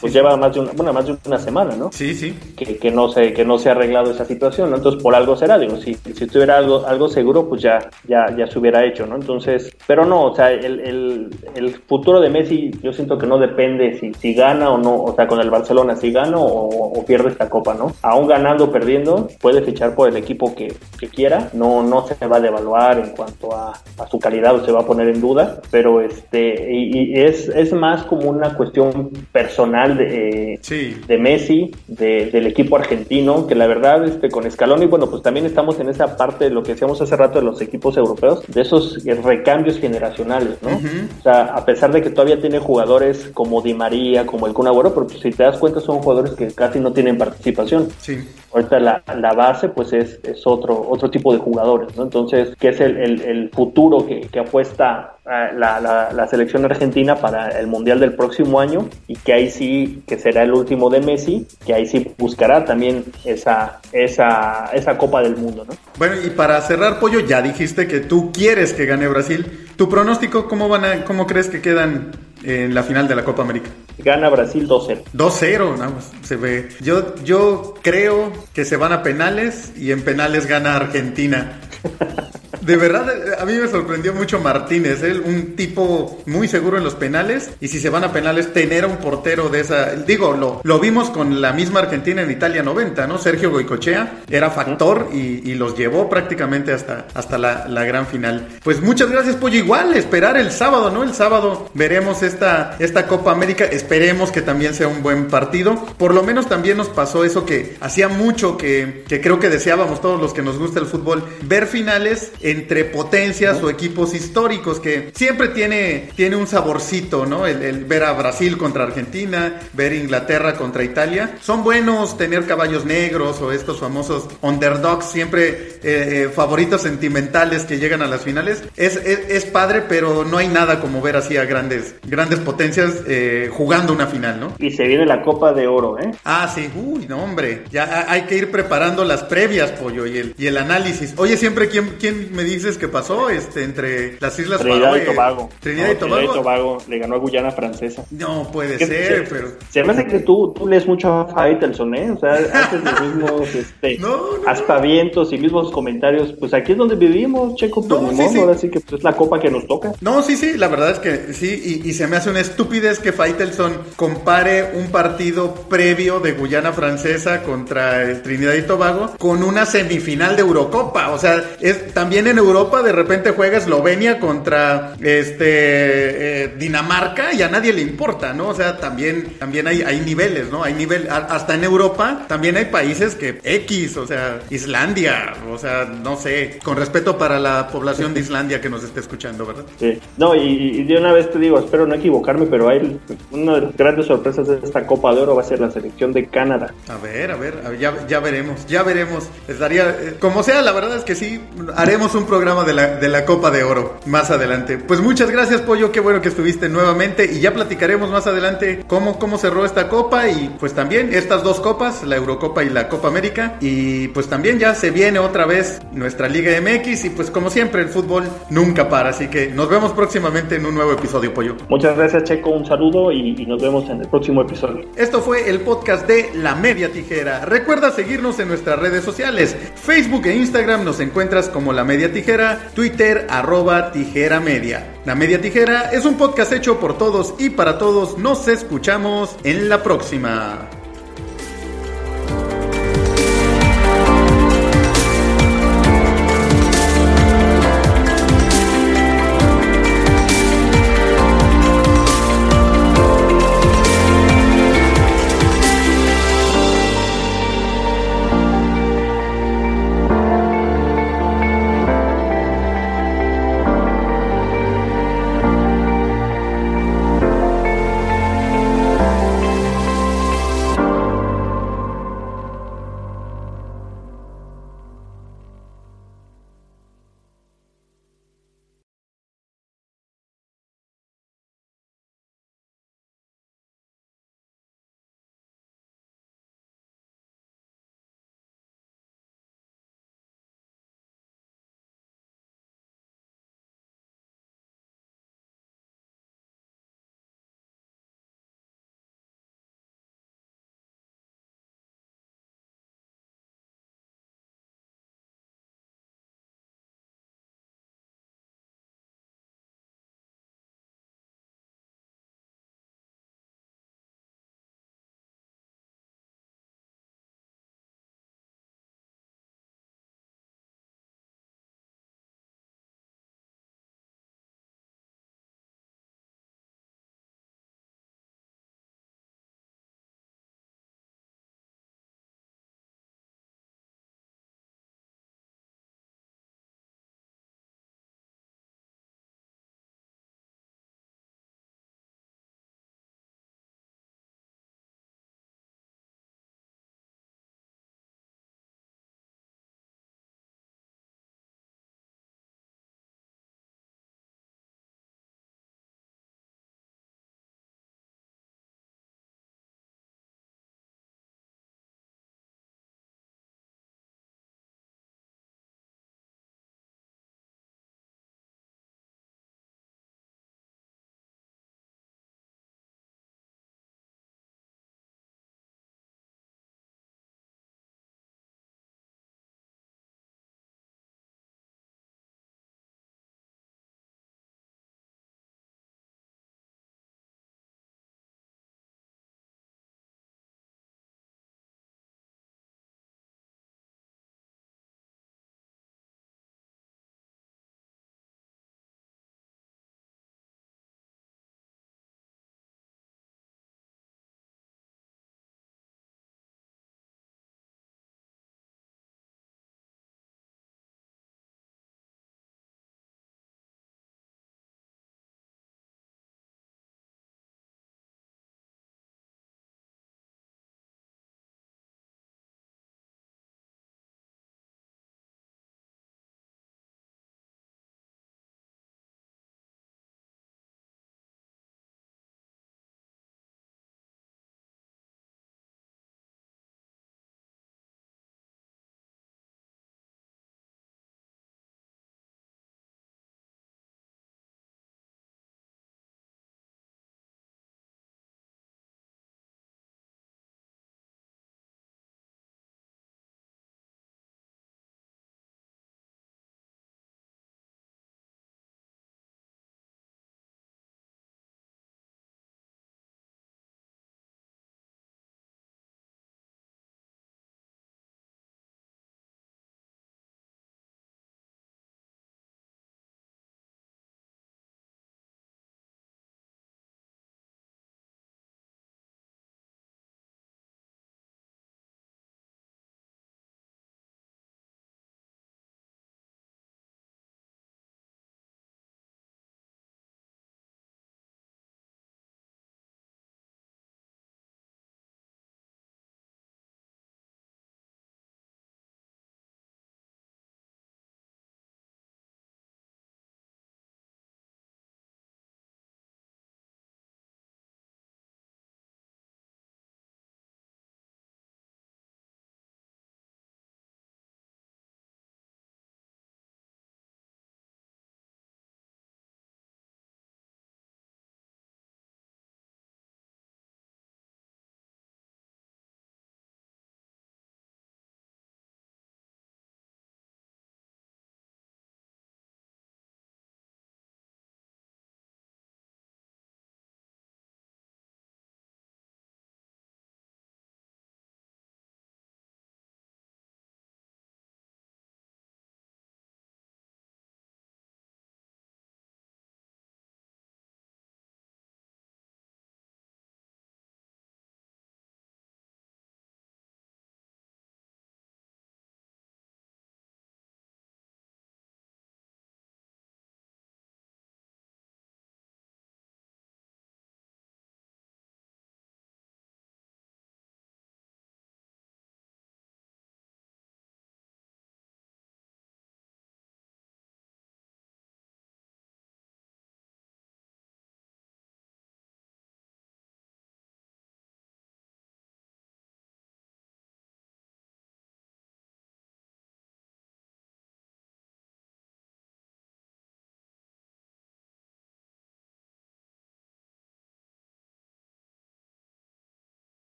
pues 0.00 0.12
lleva 0.12 0.36
más 0.36 0.54
de, 0.54 0.60
una, 0.60 0.70
bueno, 0.72 0.92
más 0.92 1.06
de 1.06 1.16
una 1.26 1.38
semana, 1.38 1.74
¿no? 1.76 1.90
Sí, 1.92 2.14
sí 2.14 2.27
que, 2.56 2.90
no 2.90 3.08
se, 3.08 3.32
que 3.32 3.44
no 3.44 3.58
se 3.58 3.68
ha 3.68 3.72
arreglado 3.72 4.10
esa 4.10 4.24
situación, 4.24 4.70
¿no? 4.70 4.76
Entonces, 4.76 5.02
por 5.02 5.14
algo 5.14 5.36
será, 5.36 5.58
digo, 5.58 5.76
si, 5.76 5.94
si 5.94 6.26
tuviera 6.26 6.58
algo, 6.58 6.86
algo 6.86 7.08
seguro, 7.08 7.48
pues 7.48 7.62
ya, 7.62 7.78
ya, 8.06 8.26
ya 8.36 8.46
se 8.46 8.58
hubiera 8.58 8.84
hecho, 8.84 9.06
¿no? 9.06 9.16
Entonces, 9.16 9.70
pero 9.86 10.04
no, 10.04 10.24
o 10.24 10.34
sea, 10.34 10.50
el, 10.52 10.80
el, 10.80 11.30
el 11.54 11.74
futuro 11.86 12.20
de 12.20 12.30
Messi 12.30 12.70
yo 12.82 12.92
siento 12.92 13.18
que 13.18 13.26
no 13.26 13.38
depende 13.38 13.98
si, 13.98 14.12
si 14.14 14.34
gana 14.34 14.70
o 14.70 14.78
no, 14.78 15.02
o 15.02 15.14
sea, 15.14 15.26
con 15.26 15.40
el 15.40 15.50
Barcelona, 15.50 15.96
si 15.96 16.12
gana 16.12 16.36
o, 16.38 17.04
pierde 17.06 17.30
esta 17.30 17.48
copa, 17.48 17.74
¿no? 17.74 17.92
Aún 18.02 18.26
ganando 18.26 18.64
o 18.64 18.72
perdiendo, 18.72 19.28
puede 19.40 19.62
fichar 19.62 19.94
por 19.94 20.08
el 20.08 20.16
equipo 20.16 20.54
que, 20.54 20.74
que 20.98 21.08
quiera, 21.08 21.48
no, 21.52 21.82
no 21.82 22.06
se 22.06 22.26
va 22.26 22.36
a 22.36 22.40
devaluar 22.40 22.98
en 22.98 23.10
cuanto 23.10 23.54
a, 23.54 23.72
a, 23.98 24.06
su 24.08 24.18
calidad 24.18 24.54
o 24.54 24.64
se 24.64 24.72
va 24.72 24.80
a 24.80 24.86
poner 24.86 25.08
en 25.08 25.20
duda, 25.20 25.60
pero 25.70 26.00
este, 26.00 26.70
y, 26.70 27.18
es, 27.18 27.48
es 27.48 27.72
más 27.72 28.02
como 28.04 28.28
una 28.28 28.54
cuestión 28.54 29.10
personal 29.32 29.96
de, 29.96 30.60
de 31.06 31.18
Messi, 31.18 31.70
de, 31.86 32.17
del 32.26 32.46
equipo 32.46 32.76
argentino, 32.76 33.46
que 33.46 33.54
la 33.54 33.66
verdad, 33.66 34.04
este, 34.04 34.30
con 34.30 34.50
Scaloni, 34.50 34.86
bueno, 34.86 35.08
pues 35.08 35.22
también 35.22 35.46
estamos 35.46 35.78
en 35.80 35.88
esa 35.88 36.16
parte 36.16 36.44
de 36.44 36.50
lo 36.50 36.62
que 36.62 36.72
decíamos 36.72 37.00
hace 37.00 37.16
rato 37.16 37.38
de 37.38 37.44
los 37.44 37.60
equipos 37.60 37.96
europeos, 37.96 38.42
de 38.46 38.60
esos 38.60 39.02
recambios 39.22 39.78
generacionales, 39.78 40.58
¿no? 40.62 40.70
O 40.76 41.22
sea, 41.22 41.44
a 41.54 41.64
pesar 41.64 41.92
de 41.92 42.02
que 42.02 42.10
todavía 42.10 42.40
tiene 42.40 42.58
jugadores 42.58 43.30
como 43.34 43.62
Di 43.62 43.74
María, 43.74 44.26
como 44.26 44.46
el 44.46 44.52
Kun 44.52 44.66
Agüero, 44.66 44.94
pero 44.94 45.06
pues, 45.06 45.20
si 45.20 45.30
te 45.30 45.42
das 45.42 45.58
cuenta 45.58 45.80
son 45.80 45.98
jugadores 45.98 46.32
que 46.32 46.48
casi 46.48 46.80
no 46.80 46.92
tienen 46.92 47.18
participación. 47.18 47.88
Sí. 47.98 48.18
Ahorita 48.52 48.80
la, 48.80 49.02
la 49.18 49.32
base, 49.34 49.68
pues 49.68 49.92
es, 49.92 50.20
es, 50.22 50.46
otro, 50.46 50.88
otro 50.88 51.10
tipo 51.10 51.32
de 51.32 51.38
jugadores, 51.38 51.94
¿no? 51.96 52.04
Entonces, 52.04 52.56
que 52.56 52.68
es 52.68 52.80
el, 52.80 52.96
el, 52.96 53.20
el 53.22 53.50
futuro 53.50 54.06
que, 54.06 54.22
que 54.22 54.40
apuesta 54.40 55.17
la, 55.28 55.80
la, 55.80 56.10
la, 56.12 56.26
selección 56.26 56.64
argentina 56.64 57.16
para 57.16 57.48
el 57.58 57.66
Mundial 57.66 58.00
del 58.00 58.14
próximo 58.14 58.60
año 58.60 58.88
y 59.06 59.14
que 59.14 59.34
ahí 59.34 59.50
sí, 59.50 60.02
que 60.06 60.18
será 60.18 60.42
el 60.42 60.52
último 60.52 60.88
de 60.88 61.00
Messi, 61.00 61.46
que 61.66 61.74
ahí 61.74 61.86
sí 61.86 62.10
buscará 62.16 62.64
también 62.64 63.04
esa, 63.24 63.80
esa, 63.92 64.70
esa 64.72 64.96
Copa 64.96 65.22
del 65.22 65.36
Mundo, 65.36 65.66
¿no? 65.68 65.76
Bueno, 65.98 66.16
y 66.24 66.30
para 66.30 66.60
cerrar, 66.62 66.98
Pollo, 66.98 67.20
ya 67.20 67.42
dijiste 67.42 67.86
que 67.86 68.00
tú 68.00 68.32
quieres 68.32 68.72
que 68.72 68.86
gane 68.86 69.06
Brasil. 69.06 69.68
¿Tu 69.76 69.88
pronóstico 69.88 70.48
cómo 70.48 70.68
van 70.68 70.84
a, 70.84 71.04
cómo 71.04 71.26
crees 71.26 71.48
que 71.48 71.60
quedan 71.60 72.10
en 72.42 72.74
la 72.74 72.82
final 72.82 73.08
de 73.08 73.16
la 73.16 73.24
Copa 73.24 73.42
América. 73.42 73.70
Gana 73.98 74.28
Brasil 74.28 74.68
2-0. 74.68 75.02
2-0, 75.12 75.78
nada 75.78 75.90
más 75.90 76.12
se 76.22 76.36
ve. 76.36 76.68
Yo, 76.80 77.16
yo 77.24 77.74
creo 77.82 78.32
que 78.52 78.64
se 78.64 78.76
van 78.76 78.92
a 78.92 79.02
penales 79.02 79.72
y 79.76 79.90
en 79.90 80.02
penales 80.02 80.46
gana 80.46 80.76
Argentina. 80.76 81.60
De 82.60 82.76
verdad, 82.76 83.40
a 83.40 83.44
mí 83.44 83.54
me 83.54 83.68
sorprendió 83.68 84.12
mucho 84.14 84.40
Martínez, 84.40 85.02
un 85.24 85.54
tipo 85.56 86.22
muy 86.26 86.48
seguro 86.48 86.78
en 86.78 86.84
los 86.84 86.94
penales 86.94 87.50
y 87.60 87.68
si 87.68 87.80
se 87.80 87.90
van 87.90 88.04
a 88.04 88.12
penales 88.12 88.52
tener 88.52 88.84
a 88.84 88.86
un 88.86 88.98
portero 88.98 89.48
de 89.48 89.60
esa, 89.60 89.92
digo, 89.94 90.32
lo, 90.32 90.60
lo 90.64 90.78
vimos 90.78 91.10
con 91.10 91.40
la 91.40 91.52
misma 91.52 91.80
Argentina 91.80 92.22
en 92.22 92.30
Italia 92.30 92.62
90, 92.62 93.06
¿no? 93.06 93.18
Sergio 93.18 93.50
Goicochea 93.50 94.22
era 94.30 94.50
factor 94.50 95.08
y, 95.12 95.58
los 95.58 95.76
llevó 95.76 96.08
prácticamente 96.08 96.72
hasta, 96.72 97.06
hasta 97.14 97.36
la, 97.36 97.66
la, 97.66 97.84
gran 97.84 98.06
final. 98.06 98.46
Pues 98.62 98.80
muchas 98.80 99.10
gracias, 99.10 99.34
Pollo. 99.34 99.58
Igual, 99.58 99.96
esperar 99.96 100.36
el 100.36 100.52
sábado, 100.52 100.88
¿no? 100.90 101.02
El 101.02 101.14
sábado 101.14 101.68
veremos 101.74 102.22
esta, 102.22 102.76
esta 102.78 103.08
Copa 103.08 103.32
América, 103.32 103.64
esperemos 103.64 104.30
que 104.30 104.40
también 104.40 104.74
sea 104.74 104.86
un 104.86 105.02
buen 105.02 105.26
partido. 105.26 105.74
Por 105.96 106.14
lo 106.14 106.22
menos 106.22 106.48
también 106.48 106.76
nos 106.76 106.88
pasó 106.88 107.24
eso 107.24 107.44
que 107.44 107.76
hacía 107.80 108.08
mucho 108.08 108.56
que, 108.56 109.04
que 109.08 109.20
creo 109.20 109.40
que 109.40 109.48
deseábamos 109.48 110.00
todos 110.00 110.20
los 110.20 110.32
que 110.32 110.42
nos 110.42 110.58
gusta 110.58 110.78
el 110.78 110.86
fútbol, 110.86 111.24
ver 111.42 111.66
finales 111.66 112.30
entre 112.50 112.84
potencias 112.84 113.62
o 113.62 113.70
equipos 113.70 114.14
históricos 114.14 114.80
que 114.80 115.10
siempre 115.14 115.48
tiene, 115.48 116.10
tiene 116.14 116.36
un 116.36 116.46
saborcito, 116.46 117.26
¿no? 117.26 117.46
El, 117.46 117.84
ver 117.84 118.04
a 118.04 118.12
Brasil 118.12 118.56
contra 118.56 118.84
Argentina, 118.84 119.60
ver 119.72 119.92
Inglaterra 119.92 120.54
contra 120.54 120.84
Italia. 120.84 121.36
Son 121.40 121.62
buenos 121.62 122.16
tener 122.16 122.46
caballos 122.46 122.84
negros 122.84 123.40
o 123.40 123.52
estos 123.52 123.78
famosos 123.80 124.28
underdogs, 124.42 125.06
siempre 125.06 125.48
eh, 125.48 125.78
eh, 125.82 126.30
favoritos 126.34 126.82
sentimentales 126.82 127.64
que 127.64 127.78
llegan 127.78 128.02
a 128.02 128.06
las 128.06 128.22
finales. 128.22 128.62
Es, 128.76 128.96
es, 128.96 129.44
padre, 129.46 129.82
pero 129.88 130.24
no 130.24 130.38
hay 130.38 130.48
nada 130.48 130.80
como 130.80 131.00
ver 131.00 131.16
así 131.16 131.36
a 131.36 131.44
grandes, 131.44 131.94
grandes 132.06 132.38
potencias 132.40 133.02
eh, 133.06 133.50
jugando 133.52 133.92
una 133.92 134.06
final, 134.06 134.40
¿no? 134.40 134.54
Y 134.58 134.70
se 134.70 134.86
viene 134.86 135.06
la 135.06 135.22
Copa 135.22 135.52
de 135.52 135.66
Oro, 135.66 135.98
¿eh? 135.98 136.10
Ah, 136.24 136.50
sí, 136.52 136.68
uy, 136.76 137.06
no, 137.08 137.22
hombre. 137.22 137.64
Ya 137.70 138.06
hay 138.08 138.22
que 138.22 138.36
ir 138.36 138.50
preparando 138.50 139.04
las 139.04 139.22
previas, 139.24 139.70
pollo, 139.72 140.06
y 140.06 140.18
el, 140.18 140.34
y 140.36 140.46
el 140.46 140.56
análisis. 140.58 141.14
Oye, 141.16 141.36
siempre, 141.36 141.68
¿quién, 141.68 141.96
quién 141.98 142.37
me 142.38 142.44
dices 142.44 142.78
que 142.78 142.86
pasó 142.86 143.30
este, 143.30 143.64
entre 143.64 144.16
las 144.20 144.38
Islas 144.38 144.60
Trinidad 144.60 144.94
y 144.94 145.04
Tobago. 145.04 145.50
Trinidad, 145.58 145.90
y, 145.90 145.94
Tobago. 145.96 146.78
le 146.86 146.98
ganó 147.00 147.16
a 147.16 147.18
Guyana 147.18 147.50
Francesa. 147.50 148.04
No 148.12 148.48
puede 148.52 148.78
ser, 148.78 149.26
pero. 149.28 149.54
Se 149.70 149.82
me 149.82 149.92
hace 149.92 150.06
que 150.06 150.20
tú, 150.20 150.54
tú 150.56 150.68
lees 150.68 150.86
mucho 150.86 151.12
a 151.12 151.26
Faitelson, 151.26 151.96
¿eh? 151.96 152.12
O 152.12 152.20
sea, 152.20 152.34
haces 152.34 152.84
los 152.84 153.00
mismos 153.00 153.54
este, 153.56 153.98
aspavientos 154.46 155.32
y 155.32 155.38
mismos 155.38 155.72
comentarios. 155.72 156.32
Pues 156.38 156.54
aquí 156.54 156.72
es 156.72 156.78
donde 156.78 156.94
vivimos, 156.94 157.56
Checo. 157.56 157.84
Pues 157.84 158.00
no, 158.16 158.28
sí, 158.30 158.38
ahora 158.38 158.54
sí 158.56 158.70
que 158.70 158.78
pues, 158.78 159.00
es 159.00 159.02
la 159.02 159.16
copa 159.16 159.40
que 159.40 159.50
nos 159.50 159.66
toca. 159.66 159.92
No, 160.00 160.22
sí, 160.22 160.36
sí, 160.36 160.56
la 160.56 160.68
verdad 160.68 160.92
es 160.92 160.98
que 161.00 161.32
sí. 161.34 161.82
Y, 161.84 161.92
se 161.92 162.06
me 162.06 162.18
hace 162.18 162.30
una 162.30 162.38
estupidez 162.38 163.00
que 163.00 163.12
Faitelson 163.12 163.78
compare 163.96 164.74
un 164.76 164.92
partido 164.92 165.52
previo 165.68 166.20
de 166.20 166.34
Guyana 166.34 166.72
Francesa 166.72 167.42
contra 167.42 168.22
Trinidad 168.22 168.54
y 168.54 168.62
Tobago 168.62 169.14
con 169.18 169.42
una 169.42 169.66
semifinal 169.66 170.36
de 170.36 170.42
Eurocopa. 170.42 171.10
O 171.10 171.18
sea, 171.18 171.42
es 171.60 171.92
también 171.92 172.27
en 172.30 172.38
Europa 172.38 172.82
de 172.82 172.92
repente 172.92 173.32
juega 173.32 173.58
Eslovenia 173.58 174.18
contra 174.18 174.94
este 175.00 176.44
eh, 176.44 176.54
Dinamarca 176.58 177.32
y 177.32 177.42
a 177.42 177.48
nadie 177.48 177.72
le 177.72 177.82
importa, 177.82 178.32
¿no? 178.32 178.48
O 178.48 178.54
sea, 178.54 178.78
también, 178.78 179.34
también 179.38 179.66
hay, 179.66 179.82
hay 179.82 180.00
niveles, 180.00 180.50
¿no? 180.50 180.62
Hay 180.62 180.74
nivel, 180.74 181.08
hasta 181.10 181.54
en 181.54 181.64
Europa 181.64 182.26
también 182.28 182.56
hay 182.56 182.66
países 182.66 183.14
que 183.14 183.40
X, 183.42 183.96
o 183.96 184.06
sea, 184.06 184.40
Islandia, 184.50 185.34
o 185.50 185.58
sea, 185.58 185.84
no 185.84 186.16
sé, 186.16 186.58
con 186.62 186.76
respeto 186.76 187.18
para 187.18 187.38
la 187.38 187.68
población 187.68 188.14
de 188.14 188.20
Islandia 188.20 188.60
que 188.60 188.68
nos 188.68 188.84
esté 188.84 189.00
escuchando, 189.00 189.46
¿verdad? 189.46 189.64
Sí. 189.78 189.98
No, 190.16 190.34
y, 190.34 190.84
de 190.84 190.96
una 190.96 191.12
vez 191.12 191.30
te 191.30 191.38
digo, 191.38 191.58
espero 191.58 191.86
no 191.86 191.94
equivocarme, 191.94 192.46
pero 192.46 192.68
hay 192.68 192.98
una 193.30 193.54
de 193.54 193.60
las 193.62 193.76
grandes 193.76 194.06
sorpresas 194.06 194.46
de 194.48 194.58
esta 194.62 194.86
Copa 194.86 195.14
de 195.14 195.22
Oro 195.22 195.34
va 195.34 195.42
a 195.42 195.44
ser 195.44 195.60
la 195.60 195.70
selección 195.70 196.12
de 196.12 196.26
Canadá. 196.26 196.72
A 196.88 196.96
ver, 196.96 197.30
a 197.30 197.36
ver, 197.36 197.78
ya, 197.78 198.06
ya 198.06 198.20
veremos, 198.20 198.66
ya 198.66 198.82
veremos. 198.82 199.28
Estaría, 199.46 199.90
eh, 199.90 200.16
como 200.18 200.42
sea, 200.42 200.62
la 200.62 200.72
verdad 200.72 200.96
es 200.96 201.04
que 201.04 201.14
sí, 201.14 201.40
haremos 201.76 202.14
un 202.14 202.17
programa 202.26 202.64
de 202.64 202.72
la, 202.72 202.96
de 202.96 203.08
la 203.08 203.24
Copa 203.24 203.50
de 203.50 203.64
Oro 203.64 203.96
más 204.06 204.30
adelante. 204.30 204.78
Pues 204.78 205.00
muchas 205.00 205.30
gracias, 205.30 205.60
Pollo. 205.60 205.92
Qué 205.92 206.00
bueno 206.00 206.20
que 206.20 206.28
estuviste 206.28 206.68
nuevamente. 206.68 207.24
Y 207.30 207.40
ya 207.40 207.52
platicaremos 207.52 208.10
más 208.10 208.26
adelante 208.26 208.84
cómo, 208.86 209.18
cómo 209.18 209.38
cerró 209.38 209.64
esta 209.64 209.88
Copa 209.88 210.28
y 210.28 210.54
pues 210.58 210.74
también 210.74 211.12
estas 211.12 211.42
dos 211.42 211.60
copas, 211.60 212.04
la 212.04 212.16
Eurocopa 212.16 212.64
y 212.64 212.70
la 212.70 212.88
Copa 212.88 213.08
América. 213.08 213.56
Y 213.60 214.08
pues 214.08 214.28
también 214.28 214.58
ya 214.58 214.74
se 214.74 214.90
viene 214.90 215.18
otra 215.18 215.46
vez 215.46 215.80
nuestra 215.92 216.28
Liga 216.28 216.52
MX. 216.60 217.04
Y 217.06 217.10
pues 217.10 217.30
como 217.30 217.50
siempre, 217.50 217.82
el 217.82 217.88
fútbol 217.88 218.24
nunca 218.50 218.88
para. 218.88 219.10
Así 219.10 219.28
que 219.28 219.48
nos 219.48 219.68
vemos 219.68 219.92
próximamente 219.92 220.56
en 220.56 220.66
un 220.66 220.74
nuevo 220.74 220.92
episodio, 220.92 221.32
Pollo. 221.34 221.56
Muchas 221.68 221.96
gracias, 221.96 222.24
Checo. 222.24 222.50
Un 222.50 222.66
saludo 222.66 223.12
y, 223.12 223.34
y 223.38 223.46
nos 223.46 223.60
vemos 223.60 223.88
en 223.88 224.00
el 224.00 224.08
próximo 224.08 224.42
episodio. 224.42 224.86
Esto 224.96 225.20
fue 225.20 225.48
el 225.48 225.60
podcast 225.60 226.06
de 226.06 226.30
La 226.34 226.54
Media 226.54 226.90
Tijera. 226.92 227.44
Recuerda 227.44 227.90
seguirnos 227.90 228.38
en 228.38 228.48
nuestras 228.48 228.78
redes 228.78 229.04
sociales. 229.04 229.56
Facebook 229.74 230.26
e 230.26 230.36
Instagram 230.36 230.84
nos 230.84 231.00
encuentras 231.00 231.48
como 231.48 231.72
La 231.72 231.84
Tijera, 232.12 232.70
Twitter 232.74 233.26
arroba 233.28 233.92
Tijera 233.92 234.40
Media. 234.40 234.94
La 235.04 235.14
Media 235.14 235.40
Tijera 235.40 235.90
es 235.90 236.04
un 236.04 236.16
podcast 236.16 236.52
hecho 236.52 236.78
por 236.78 236.98
todos 236.98 237.34
y 237.38 237.50
para 237.50 237.78
todos. 237.78 238.18
Nos 238.18 238.48
escuchamos 238.48 239.36
en 239.44 239.68
la 239.68 239.82
próxima. 239.82 240.77